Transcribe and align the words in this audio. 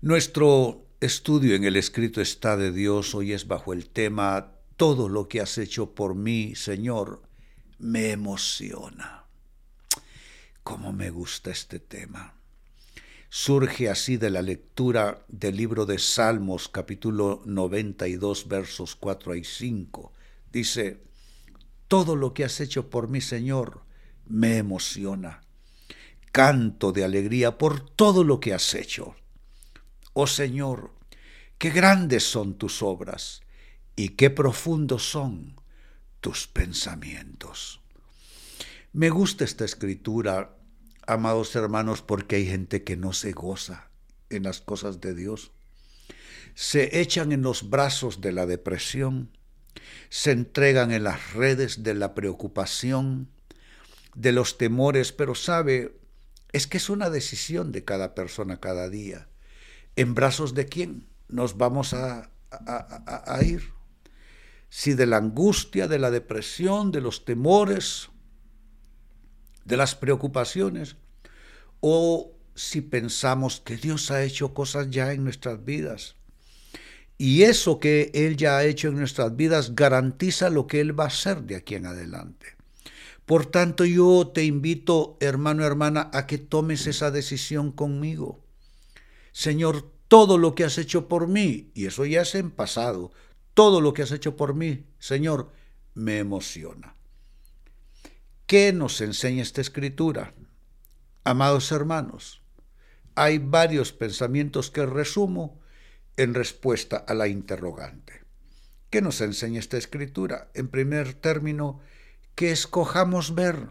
Nuestro 0.00 0.86
estudio 1.00 1.54
en 1.54 1.64
el 1.64 1.76
escrito 1.76 2.20
está 2.20 2.56
de 2.56 2.72
Dios 2.72 3.14
hoy 3.14 3.32
es 3.32 3.46
bajo 3.46 3.72
el 3.72 3.88
tema 3.88 4.52
Todo 4.76 5.08
lo 5.08 5.28
que 5.28 5.40
has 5.40 5.58
hecho 5.58 5.94
por 5.94 6.14
mí, 6.14 6.54
Señor, 6.54 7.20
me 7.78 8.12
emociona. 8.12 9.24
¿Cómo 10.62 10.92
me 10.92 11.10
gusta 11.10 11.50
este 11.50 11.80
tema? 11.80 12.34
Surge 13.28 13.90
así 13.90 14.16
de 14.16 14.30
la 14.30 14.40
lectura 14.40 15.24
del 15.28 15.56
libro 15.56 15.84
de 15.84 15.98
Salmos 15.98 16.68
capítulo 16.68 17.42
92 17.44 18.48
versos 18.48 18.96
4 18.96 19.34
y 19.34 19.44
5. 19.44 20.12
Dice, 20.50 21.02
Todo 21.88 22.16
lo 22.16 22.32
que 22.32 22.44
has 22.44 22.60
hecho 22.60 22.88
por 22.88 23.08
mí, 23.08 23.20
Señor, 23.20 23.82
me 24.28 24.58
emociona. 24.58 25.42
Canto 26.32 26.92
de 26.92 27.04
alegría 27.04 27.58
por 27.58 27.80
todo 27.80 28.22
lo 28.22 28.40
que 28.40 28.54
has 28.54 28.74
hecho. 28.74 29.16
Oh 30.12 30.26
Señor, 30.26 30.92
qué 31.58 31.70
grandes 31.70 32.24
son 32.24 32.58
tus 32.58 32.82
obras 32.82 33.40
y 33.96 34.10
qué 34.10 34.30
profundos 34.30 35.10
son 35.10 35.56
tus 36.20 36.46
pensamientos. 36.46 37.80
Me 38.92 39.10
gusta 39.10 39.44
esta 39.44 39.64
escritura, 39.64 40.56
amados 41.06 41.54
hermanos, 41.56 42.02
porque 42.02 42.36
hay 42.36 42.46
gente 42.46 42.84
que 42.84 42.96
no 42.96 43.12
se 43.12 43.32
goza 43.32 43.90
en 44.30 44.44
las 44.44 44.60
cosas 44.60 45.00
de 45.00 45.14
Dios. 45.14 45.52
Se 46.54 47.00
echan 47.00 47.32
en 47.32 47.42
los 47.42 47.70
brazos 47.70 48.20
de 48.20 48.32
la 48.32 48.46
depresión, 48.46 49.30
se 50.10 50.32
entregan 50.32 50.90
en 50.90 51.04
las 51.04 51.34
redes 51.34 51.82
de 51.82 51.94
la 51.94 52.14
preocupación, 52.14 53.30
de 54.18 54.32
los 54.32 54.58
temores, 54.58 55.12
pero 55.12 55.36
sabe, 55.36 55.96
es 56.52 56.66
que 56.66 56.78
es 56.78 56.90
una 56.90 57.08
decisión 57.08 57.70
de 57.70 57.84
cada 57.84 58.16
persona 58.16 58.58
cada 58.58 58.88
día. 58.88 59.28
¿En 59.94 60.14
brazos 60.14 60.54
de 60.54 60.66
quién 60.66 61.06
nos 61.28 61.56
vamos 61.56 61.94
a, 61.94 62.28
ir? 63.42 63.62
Si 64.70 64.94
de 64.94 65.06
la 65.06 65.18
angustia, 65.18 65.86
de 65.86 66.00
la 66.00 66.10
depresión, 66.10 66.90
de 66.90 67.00
los 67.00 67.24
temores, 67.24 68.08
de 69.64 69.76
las 69.76 69.94
preocupaciones, 69.94 70.96
o 71.78 72.32
si 72.56 72.80
pensamos 72.80 73.60
que 73.60 73.76
Dios 73.76 74.10
ha 74.10 74.24
hecho 74.24 74.52
cosas 74.52 74.90
ya 74.90 75.12
en 75.12 75.22
nuestras 75.22 75.64
vidas. 75.64 76.16
Y 77.18 77.44
eso 77.44 77.78
que 77.78 78.10
Él 78.14 78.36
ya 78.36 78.56
ha 78.56 78.64
hecho 78.64 78.88
en 78.88 78.96
nuestras 78.96 79.36
vidas 79.36 79.76
garantiza 79.76 80.50
lo 80.50 80.66
que 80.66 80.80
Él 80.80 80.98
va 80.98 81.04
a 81.04 81.08
hacer 81.08 81.42
de 81.42 81.54
aquí 81.54 81.76
en 81.76 81.86
adelante. 81.86 82.57
Por 83.28 83.44
tanto, 83.44 83.84
yo 83.84 84.32
te 84.32 84.46
invito, 84.46 85.18
hermano, 85.20 85.62
hermana, 85.66 86.08
a 86.14 86.26
que 86.26 86.38
tomes 86.38 86.86
esa 86.86 87.10
decisión 87.10 87.72
conmigo. 87.72 88.42
Señor, 89.32 89.92
todo 90.08 90.38
lo 90.38 90.54
que 90.54 90.64
has 90.64 90.78
hecho 90.78 91.08
por 91.08 91.28
mí, 91.28 91.70
y 91.74 91.84
eso 91.84 92.06
ya 92.06 92.22
es 92.22 92.34
en 92.34 92.50
pasado, 92.50 93.12
todo 93.52 93.82
lo 93.82 93.92
que 93.92 94.00
has 94.00 94.12
hecho 94.12 94.34
por 94.34 94.54
mí, 94.54 94.86
Señor, 94.98 95.52
me 95.92 96.16
emociona. 96.16 96.96
¿Qué 98.46 98.72
nos 98.72 98.98
enseña 99.02 99.42
esta 99.42 99.60
escritura? 99.60 100.32
Amados 101.22 101.70
hermanos, 101.70 102.40
hay 103.14 103.36
varios 103.36 103.92
pensamientos 103.92 104.70
que 104.70 104.86
resumo 104.86 105.60
en 106.16 106.32
respuesta 106.32 106.96
a 106.96 107.12
la 107.12 107.28
interrogante. 107.28 108.22
¿Qué 108.88 109.02
nos 109.02 109.20
enseña 109.20 109.60
esta 109.60 109.76
escritura? 109.76 110.50
En 110.54 110.68
primer 110.68 111.12
término, 111.12 111.82
que 112.38 112.52
escojamos 112.52 113.34
ver 113.34 113.66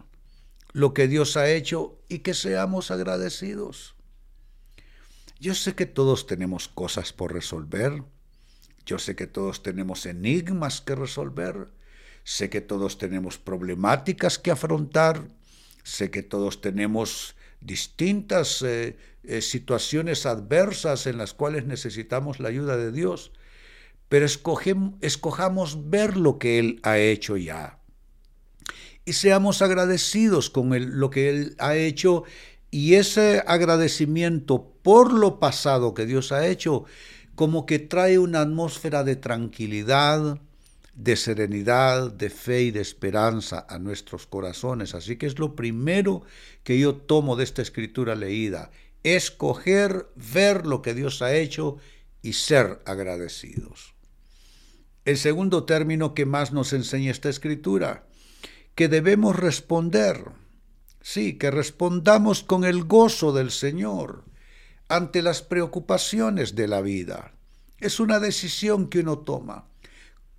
lo 0.73 0.93
que 0.93 1.07
Dios 1.07 1.37
ha 1.37 1.49
hecho 1.49 2.03
y 2.09 2.19
que 2.19 2.33
seamos 2.33 2.91
agradecidos. 2.91 3.95
Yo 5.39 5.55
sé 5.55 5.73
que 5.73 5.85
todos 5.85 6.27
tenemos 6.27 6.67
cosas 6.67 7.13
por 7.13 7.31
resolver. 7.31 8.03
Yo 8.85 8.99
sé 8.99 9.15
que 9.15 9.25
todos 9.25 9.63
tenemos 9.63 10.05
enigmas 10.05 10.81
que 10.81 10.95
resolver. 10.95 11.69
Sé 12.25 12.49
que 12.49 12.59
todos 12.59 12.97
tenemos 12.97 13.37
problemáticas 13.37 14.37
que 14.37 14.51
afrontar. 14.51 15.29
Sé 15.85 16.11
que 16.11 16.21
todos 16.21 16.59
tenemos 16.59 17.37
distintas 17.61 18.61
eh, 18.63 18.97
eh, 19.23 19.41
situaciones 19.41 20.25
adversas 20.25 21.07
en 21.07 21.17
las 21.17 21.33
cuales 21.33 21.65
necesitamos 21.65 22.41
la 22.41 22.49
ayuda 22.49 22.75
de 22.75 22.91
Dios. 22.91 23.31
Pero 24.09 24.25
escojamos 24.25 25.89
ver 25.89 26.17
lo 26.17 26.37
que 26.37 26.59
Él 26.59 26.81
ha 26.83 26.97
hecho 26.97 27.37
ya. 27.37 27.76
Y 29.07 29.13
seamos 29.13 29.61
agradecidos 29.61 30.49
con 30.49 30.99
lo 30.99 31.09
que 31.09 31.29
Él 31.29 31.55
ha 31.59 31.77
hecho 31.77 32.25
y 32.71 32.95
ese 32.95 33.41
agradecimiento 33.47 34.73
por 34.83 35.13
lo 35.13 35.39
pasado 35.39 35.93
que 35.93 36.05
Dios 36.05 36.33
ha 36.33 36.45
hecho, 36.45 36.83
como 37.33 37.65
que 37.65 37.79
trae 37.79 38.19
una 38.19 38.41
atmósfera 38.41 39.05
de 39.05 39.15
tranquilidad, 39.15 40.41
de 40.93 41.15
serenidad, 41.15 42.11
de 42.11 42.29
fe 42.29 42.63
y 42.63 42.71
de 42.71 42.81
esperanza 42.81 43.65
a 43.69 43.79
nuestros 43.79 44.27
corazones. 44.27 44.93
Así 44.93 45.15
que 45.15 45.27
es 45.27 45.39
lo 45.39 45.55
primero 45.55 46.23
que 46.65 46.77
yo 46.77 46.93
tomo 46.93 47.37
de 47.37 47.45
esta 47.45 47.61
escritura 47.61 48.13
leída, 48.13 48.71
escoger, 49.03 50.07
ver 50.15 50.67
lo 50.67 50.81
que 50.81 50.93
Dios 50.93 51.21
ha 51.21 51.33
hecho 51.33 51.77
y 52.21 52.33
ser 52.33 52.81
agradecidos. 52.83 53.93
El 55.05 55.15
segundo 55.15 55.63
término 55.63 56.13
que 56.13 56.25
más 56.25 56.51
nos 56.51 56.73
enseña 56.73 57.11
esta 57.11 57.29
escritura, 57.29 58.03
que 58.77 58.87
debemos 58.87 59.35
responder 59.35 60.31
Sí, 61.01 61.37
que 61.37 61.49
respondamos 61.49 62.43
con 62.43 62.63
el 62.63 62.83
gozo 62.83 63.31
del 63.31 63.49
Señor 63.49 64.25
ante 64.87 65.21
las 65.21 65.41
preocupaciones 65.41 66.53
de 66.53 66.67
la 66.67 66.81
vida. 66.81 67.31
Es 67.79 67.99
una 67.99 68.19
decisión 68.19 68.87
que 68.89 68.99
uno 68.99 69.19
toma. 69.19 69.65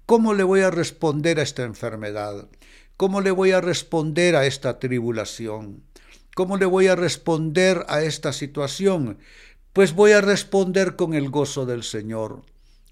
¿Cómo 0.07 0.35
le 0.35 0.45
voy 0.45 0.61
a 0.61 0.71
responder 0.71 1.41
a 1.41 1.43
esta 1.43 1.65
enfermedad? 1.65 2.49
¿Cómo 2.97 3.23
le 3.23 3.31
voy 3.31 3.53
a 3.53 3.61
responder 3.61 4.37
a 4.37 4.47
esta 4.47 4.79
tribulación? 4.79 5.83
¿Cómo 6.37 6.59
le 6.59 6.67
voy 6.67 6.87
a 6.87 6.97
responder 6.97 7.87
a 7.89 8.03
esta 8.03 8.33
situación? 8.33 9.19
Pues 9.73 9.95
voy 9.95 10.13
a 10.13 10.21
responder 10.21 10.95
con 10.95 11.15
el 11.15 11.31
gozo 11.31 11.67
del 11.67 11.83
Señor. 11.83 12.43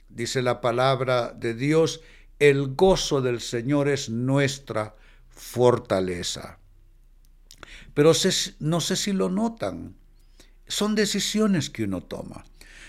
Dice 0.09 0.43
la 0.43 0.61
palabra 0.61 1.33
de 1.33 1.55
Dios, 1.55 2.01
el 2.39 2.75
gozo 2.75 3.21
del 3.21 3.41
Señor 3.41 3.89
es 3.89 4.09
nuestra 4.09 4.97
fortaleza 5.37 6.59
pero 7.97 8.13
no 8.61 8.83
sé 8.83 8.95
si 8.95 9.13
lo 9.15 9.31
notan. 9.31 9.97
Son 10.69 10.95
decisiones 10.95 11.71
que 11.71 11.85
uno 11.85 12.03
toma. 12.03 12.45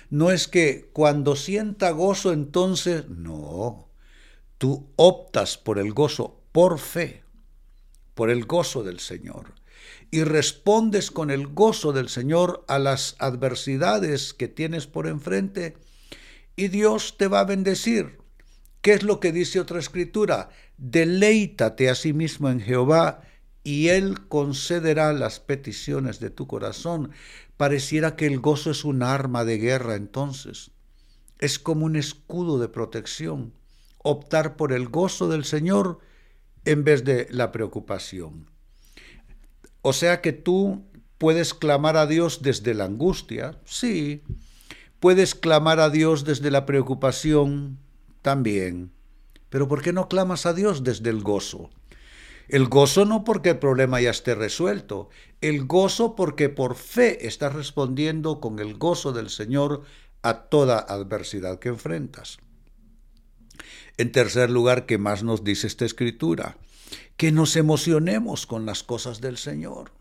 No 0.09 0.31
es 0.31 0.49
que 0.49 0.89
cuando 0.91 1.37
sienta 1.37 1.91
gozo 1.91 2.33
entonces, 2.33 3.07
no. 3.07 3.87
Tú 4.57 4.89
optas 4.97 5.57
por 5.57 5.79
el 5.79 5.93
gozo 5.93 6.41
por 6.51 6.77
fe, 6.77 7.23
por 8.15 8.29
el 8.29 8.43
gozo 8.43 8.83
del 8.83 8.99
Señor. 8.99 9.53
Y 10.11 10.25
respondes 10.25 11.09
con 11.09 11.31
el 11.31 11.47
gozo 11.47 11.93
del 11.93 12.09
Señor 12.09 12.65
a 12.67 12.77
las 12.77 13.15
adversidades 13.19 14.33
que 14.33 14.49
tienes 14.49 14.87
por 14.87 15.07
enfrente 15.07 15.77
y 16.57 16.67
Dios 16.67 17.15
te 17.17 17.27
va 17.27 17.39
a 17.39 17.45
bendecir. 17.45 18.17
¿Qué 18.87 18.93
es 18.93 19.03
lo 19.03 19.19
que 19.19 19.33
dice 19.33 19.59
otra 19.59 19.79
escritura? 19.79 20.47
Deleítate 20.77 21.89
a 21.89 21.93
sí 21.93 22.13
mismo 22.13 22.49
en 22.49 22.61
Jehová 22.61 23.19
y 23.61 23.89
Él 23.89 24.29
concederá 24.29 25.11
las 25.11 25.41
peticiones 25.41 26.21
de 26.21 26.29
tu 26.29 26.47
corazón. 26.47 27.11
Pareciera 27.57 28.15
que 28.15 28.27
el 28.27 28.39
gozo 28.39 28.71
es 28.71 28.85
un 28.85 29.03
arma 29.03 29.43
de 29.43 29.57
guerra 29.57 29.95
entonces. 29.95 30.71
Es 31.37 31.59
como 31.59 31.85
un 31.85 31.97
escudo 31.97 32.59
de 32.59 32.69
protección. 32.69 33.51
Optar 33.97 34.55
por 34.55 34.71
el 34.71 34.87
gozo 34.87 35.27
del 35.27 35.43
Señor 35.43 35.99
en 36.63 36.85
vez 36.85 37.03
de 37.03 37.27
la 37.29 37.51
preocupación. 37.51 38.49
O 39.81 39.91
sea 39.91 40.21
que 40.21 40.31
tú 40.31 40.85
puedes 41.17 41.53
clamar 41.53 41.97
a 41.97 42.07
Dios 42.07 42.41
desde 42.41 42.73
la 42.73 42.85
angustia, 42.85 43.59
sí. 43.65 44.23
Puedes 45.01 45.35
clamar 45.35 45.81
a 45.81 45.89
Dios 45.89 46.23
desde 46.23 46.51
la 46.51 46.65
preocupación, 46.65 47.79
también. 48.27 48.91
Pero 49.49 49.69
¿por 49.69 49.81
qué 49.81 49.93
no 49.93 50.09
clamas 50.09 50.45
a 50.45 50.53
Dios 50.53 50.83
desde 50.83 51.09
el 51.09 51.21
gozo? 51.21 51.69
El 52.49 52.67
gozo 52.67 53.05
no 53.05 53.23
porque 53.23 53.51
el 53.51 53.57
problema 53.57 54.01
ya 54.01 54.09
esté 54.09 54.35
resuelto, 54.35 55.07
el 55.39 55.63
gozo 55.65 56.13
porque 56.13 56.49
por 56.49 56.75
fe 56.75 57.25
estás 57.25 57.55
respondiendo 57.55 58.41
con 58.41 58.59
el 58.59 58.73
gozo 58.73 59.13
del 59.13 59.29
Señor 59.29 59.83
a 60.23 60.41
toda 60.49 60.77
adversidad 60.77 61.59
que 61.59 61.69
enfrentas. 61.69 62.39
En 63.95 64.11
tercer 64.11 64.49
lugar, 64.49 64.85
¿qué 64.85 64.97
más 64.97 65.23
nos 65.23 65.45
dice 65.45 65.65
esta 65.65 65.85
escritura? 65.85 66.57
Que 67.15 67.31
nos 67.31 67.55
emocionemos 67.55 68.45
con 68.45 68.65
las 68.65 68.83
cosas 68.83 69.21
del 69.21 69.37
Señor. 69.37 69.91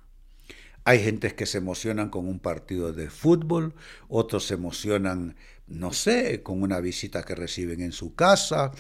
Hay 0.83 1.01
gente 1.01 1.33
que 1.37 1.47
se 1.47 1.59
emocionan 1.59 2.11
con 2.11 2.29
un 2.29 2.41
partido 2.41 2.93
de 2.93 3.09
fútbol, 3.09 3.75
otros 4.09 4.47
se 4.47 4.55
emocionan, 4.55 5.37
no 5.67 5.93
sé, 5.93 6.43
con 6.43 6.63
una 6.63 6.81
visita 6.81 7.25
que 7.25 7.35
reciben 7.35 7.81
en 7.81 7.93
su 7.93 8.15
casa. 8.15 8.73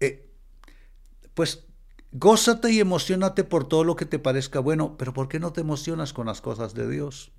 Eh, 0.00 0.28
pues 1.34 1.64
Gózate 2.14 2.70
y 2.70 2.78
emocionate 2.78 3.42
por 3.42 3.66
todo 3.66 3.84
lo 3.84 3.96
que 3.96 4.04
te 4.04 4.18
parezca 4.18 4.60
bueno, 4.60 4.98
pero 4.98 5.14
¿por 5.14 5.28
qué 5.28 5.40
no 5.40 5.54
te 5.54 5.62
emocionas 5.62 6.12
con 6.12 6.26
las 6.26 6.42
cosas 6.42 6.74
de 6.74 6.86
Dios? 6.86 7.32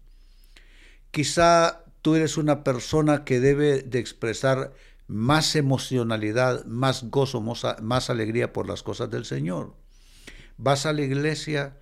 Quizá 1.12 1.84
tú 2.02 2.16
eres 2.16 2.38
una 2.38 2.64
persona 2.64 3.24
que 3.24 3.40
debe 3.40 3.84
de 3.84 4.00
expresar 4.00 4.74
más 5.06 5.56
emocionalidad, 5.56 6.66
más 6.66 7.04
gozo, 7.12 7.40
más 7.40 8.10
alegría 8.10 8.52
por 8.52 8.68
las 8.68 8.82
cosas 8.82 9.12
del 9.12 9.26
Señor. 9.26 9.76
Vas 10.58 10.88
a 10.88 10.94
la 10.94 11.04
iglesia 11.04 11.78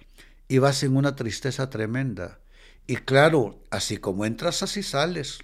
y 0.49 0.57
vas 0.57 0.83
en 0.83 0.97
una 0.97 1.15
tristeza 1.15 1.69
tremenda. 1.69 2.39
Y 2.87 2.97
claro, 2.97 3.63
así 3.69 3.99
como 3.99 4.25
entras, 4.25 4.63
así 4.63 4.83
sales. 4.83 5.39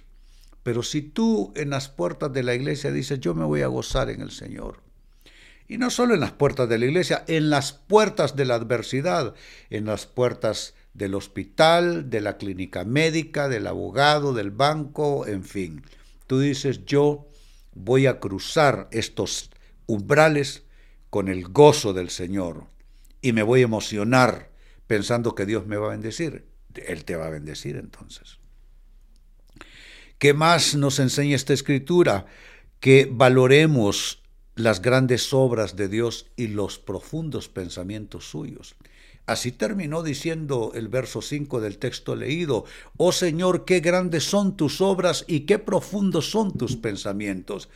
Pero 0.62 0.82
si 0.82 1.02
tú 1.02 1.52
en 1.56 1.70
las 1.70 1.88
puertas 1.88 2.32
de 2.32 2.42
la 2.42 2.54
iglesia 2.54 2.90
dices, 2.90 3.20
yo 3.20 3.34
me 3.34 3.44
voy 3.44 3.62
a 3.62 3.68
gozar 3.68 4.10
en 4.10 4.20
el 4.20 4.30
Señor, 4.30 4.82
y 5.68 5.76
no 5.76 5.90
solo 5.90 6.14
en 6.14 6.20
las 6.20 6.32
puertas 6.32 6.68
de 6.68 6.78
la 6.78 6.86
iglesia, 6.86 7.24
en 7.28 7.50
las 7.50 7.72
puertas 7.72 8.36
de 8.36 8.46
la 8.46 8.54
adversidad, 8.54 9.34
en 9.68 9.84
las 9.84 10.06
puertas 10.06 10.74
del 10.94 11.14
hospital, 11.14 12.08
de 12.08 12.22
la 12.22 12.38
clínica 12.38 12.84
médica, 12.84 13.48
del 13.48 13.66
abogado, 13.66 14.32
del 14.32 14.50
banco, 14.50 15.26
en 15.26 15.44
fin. 15.44 15.82
Tú 16.26 16.40
dices, 16.40 16.86
yo 16.86 17.28
voy 17.74 18.06
a 18.06 18.18
cruzar 18.18 18.88
estos 18.92 19.50
umbrales 19.86 20.64
con 21.10 21.28
el 21.28 21.44
gozo 21.44 21.92
del 21.92 22.08
Señor 22.08 22.66
y 23.20 23.32
me 23.32 23.42
voy 23.42 23.60
a 23.60 23.64
emocionar 23.64 24.50
pensando 24.86 25.34
que 25.34 25.46
Dios 25.46 25.66
me 25.66 25.76
va 25.76 25.88
a 25.88 25.90
bendecir. 25.90 26.46
Él 26.74 27.04
te 27.04 27.16
va 27.16 27.26
a 27.26 27.30
bendecir 27.30 27.76
entonces. 27.76 28.37
¿Qué 30.18 30.34
más 30.34 30.74
nos 30.74 30.98
enseña 30.98 31.36
esta 31.36 31.52
escritura? 31.52 32.26
Que 32.80 33.08
valoremos 33.10 34.22
las 34.56 34.82
grandes 34.82 35.32
obras 35.32 35.76
de 35.76 35.88
Dios 35.88 36.26
y 36.36 36.48
los 36.48 36.80
profundos 36.80 37.48
pensamientos 37.48 38.28
suyos. 38.28 38.74
Así 39.26 39.52
terminó 39.52 40.02
diciendo 40.02 40.72
el 40.74 40.88
verso 40.88 41.22
5 41.22 41.60
del 41.60 41.78
texto 41.78 42.16
leído, 42.16 42.64
Oh 42.96 43.12
Señor, 43.12 43.64
qué 43.64 43.78
grandes 43.78 44.24
son 44.24 44.56
tus 44.56 44.80
obras 44.80 45.24
y 45.28 45.40
qué 45.40 45.60
profundos 45.60 46.30
son 46.30 46.56
tus 46.56 46.76
pensamientos. 46.76 47.68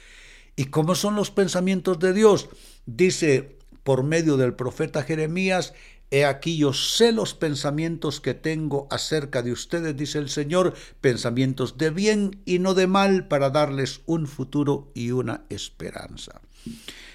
¿Y 0.57 0.65
cómo 0.67 0.97
son 0.97 1.15
los 1.15 1.31
pensamientos 1.31 2.01
de 2.01 2.13
Dios? 2.13 2.49
Dice 2.87 3.57
por 3.85 4.03
medio 4.03 4.37
del 4.37 4.55
profeta 4.55 5.03
Jeremías, 5.03 5.75
He 6.13 6.27
aquí 6.27 6.59
yo 6.59 6.75
sé 6.75 7.11
los 7.11 7.33
pensamientos 7.33 8.21
que 8.21 8.35
tengo 8.35 8.87
acerca 8.91 9.41
de 9.41 9.51
ustedes, 9.51 9.97
dice 9.97 10.19
el 10.19 10.29
Señor, 10.29 10.75
pensamientos 11.01 11.79
de 11.79 11.89
bien 11.89 12.43
y 12.45 12.59
no 12.59 12.75
de 12.75 12.87
mal 12.87 13.29
para 13.29 13.49
darles 13.49 14.03
un 14.05 14.27
futuro 14.27 14.93
y 14.95 15.13
una 15.13 15.47
esperanza. 15.49 16.43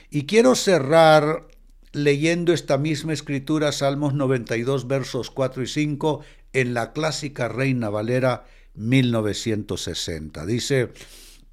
Y 0.10 0.26
quiero 0.26 0.56
cerrar 0.56 1.48
leyendo 1.92 2.54
esta 2.54 2.80
misma 2.80 3.14
escritura, 3.14 3.72
Salmos 3.72 4.16
92, 4.16 4.88
versos 4.88 5.30
4 5.30 5.62
y 5.62 5.68
5, 5.68 6.22
en 6.54 6.74
la 6.74 6.92
clásica 6.92 7.48
Reina 7.48 7.90
Valera 7.90 8.46
1960. 8.74 10.44
Dice, 10.48 10.92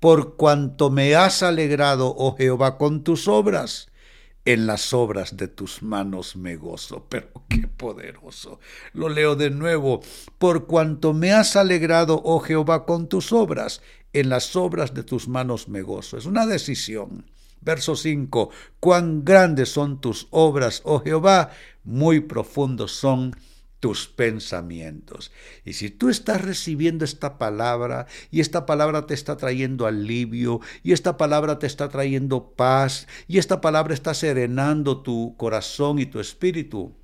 por 0.00 0.37
cuanto 0.37 0.88
me 0.88 1.14
has 1.14 1.43
alegrado, 1.43 2.14
oh 2.17 2.37
Jehová, 2.37 2.79
con 2.79 3.05
tus 3.05 3.29
obras, 3.29 3.88
en 4.44 4.67
las 4.67 4.93
obras 4.93 5.37
de 5.37 5.49
tus 5.49 5.82
manos 5.82 6.37
me 6.37 6.56
gozo. 6.56 7.06
Pero 7.08 7.29
qué 7.49 7.67
poderoso. 7.67 8.61
Lo 8.93 9.08
leo 9.08 9.37
de 9.37 9.50
nuevo. 9.50 10.00
Por 10.38 10.67
cuanto 10.67 11.12
me 11.14 11.32
has 11.32 11.56
alegrado, 11.56 12.20
oh 12.25 12.41
Jehová, 12.41 12.85
con 12.85 13.08
tus 13.08 13.32
obras, 13.32 13.82
en 14.12 14.29
las 14.29 14.55
obras 14.56 14.94
de 14.94 15.02
tus 15.02 15.29
manos 15.29 15.69
me 15.69 15.82
gozo. 15.82 16.19
Es 16.19 16.26
una 16.26 16.46
decisión. 16.46 17.25
Verso 17.61 17.96
5. 17.96 18.50
Cuán 18.79 19.25
grandes 19.25 19.70
son 19.70 20.00
tus 20.00 20.29
obras, 20.31 20.82
oh 20.85 21.00
Jehová, 21.00 21.50
muy 21.82 22.20
profundos 22.20 22.93
son 22.93 23.35
tus 23.84 24.06
pensamientos. 24.06 25.31
Y 25.62 25.75
si 25.75 25.90
tú 25.90 26.08
estás 26.08 26.40
recibiendo 26.40 27.04
esta 27.04 27.36
palabra 27.36 28.06
y 28.31 28.40
esta 28.40 28.64
palabra 28.64 29.04
te 29.04 29.12
está 29.12 29.36
trayendo 29.36 29.86
alivio 29.86 30.62
y 30.82 30.92
esta 30.92 31.19
palabra 31.19 31.58
te 31.58 31.66
está 31.66 31.90
trayendo 31.90 32.54
paz 32.56 33.06
y 33.28 33.36
esta 33.36 33.60
palabra 33.60 33.92
está 33.92 34.14
serenando 34.14 35.02
tu 35.02 35.36
corazón 35.36 35.98
y 35.98 36.06
tu 36.06 36.19
espíritu, 36.19 36.94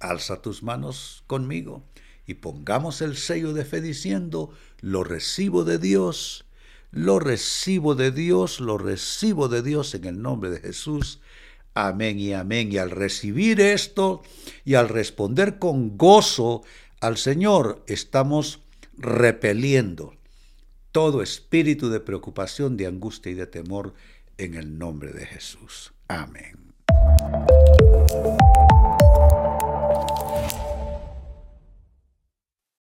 alza 0.00 0.40
tus 0.40 0.62
manos 0.62 1.24
conmigo 1.26 1.84
y 2.26 2.32
pongamos 2.32 3.02
el 3.02 3.18
sello 3.18 3.52
de 3.52 3.66
fe 3.66 3.82
diciendo, 3.82 4.50
lo 4.80 5.04
recibo 5.04 5.62
de 5.62 5.76
Dios, 5.76 6.46
lo 6.90 7.18
recibo 7.18 7.94
de 7.94 8.12
Dios, 8.12 8.60
lo 8.60 8.78
recibo 8.78 9.48
de 9.48 9.60
Dios 9.60 9.94
en 9.94 10.06
el 10.06 10.22
nombre 10.22 10.48
de 10.48 10.60
Jesús. 10.60 11.20
Amén 11.74 12.18
y 12.18 12.32
amén. 12.32 12.70
Y 12.72 12.78
al 12.78 12.90
recibir 12.90 13.60
esto 13.60 14.22
y 14.64 14.74
al 14.74 14.88
responder 14.88 15.58
con 15.58 15.96
gozo 15.96 16.62
al 17.00 17.16
Señor, 17.16 17.82
estamos 17.86 18.60
repeliendo 18.96 20.14
todo 20.92 21.22
espíritu 21.22 21.88
de 21.90 22.00
preocupación, 22.00 22.76
de 22.76 22.86
angustia 22.86 23.32
y 23.32 23.34
de 23.34 23.46
temor 23.46 23.94
en 24.38 24.54
el 24.54 24.78
nombre 24.78 25.12
de 25.12 25.26
Jesús. 25.26 25.92
Amén. 26.08 26.74